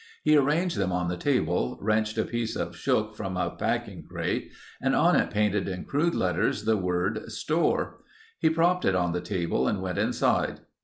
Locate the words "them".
0.79-0.91